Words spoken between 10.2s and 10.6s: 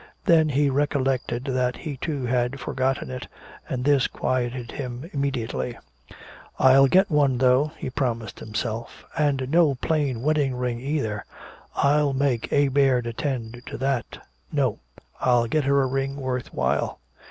wedding